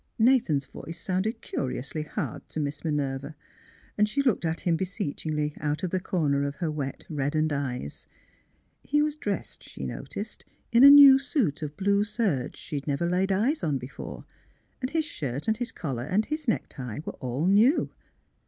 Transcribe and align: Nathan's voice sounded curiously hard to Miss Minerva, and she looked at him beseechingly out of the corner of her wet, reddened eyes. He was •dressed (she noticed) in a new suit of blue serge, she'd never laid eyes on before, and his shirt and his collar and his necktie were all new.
Nathan's 0.17 0.65
voice 0.65 0.99
sounded 0.99 1.41
curiously 1.43 2.01
hard 2.01 2.49
to 2.49 2.59
Miss 2.59 2.83
Minerva, 2.83 3.35
and 3.99 4.09
she 4.09 4.23
looked 4.23 4.45
at 4.45 4.61
him 4.61 4.75
beseechingly 4.75 5.53
out 5.59 5.83
of 5.83 5.91
the 5.91 5.99
corner 5.99 6.43
of 6.43 6.55
her 6.55 6.71
wet, 6.71 7.03
reddened 7.07 7.53
eyes. 7.53 8.07
He 8.81 9.03
was 9.03 9.15
•dressed 9.15 9.61
(she 9.61 9.83
noticed) 9.85 10.43
in 10.71 10.83
a 10.83 10.89
new 10.89 11.19
suit 11.19 11.61
of 11.61 11.77
blue 11.77 12.03
serge, 12.03 12.57
she'd 12.57 12.87
never 12.87 13.07
laid 13.07 13.31
eyes 13.31 13.63
on 13.63 13.77
before, 13.77 14.25
and 14.81 14.89
his 14.89 15.05
shirt 15.05 15.47
and 15.47 15.57
his 15.57 15.71
collar 15.71 16.05
and 16.05 16.25
his 16.25 16.47
necktie 16.47 17.01
were 17.05 17.13
all 17.19 17.45
new. 17.45 17.91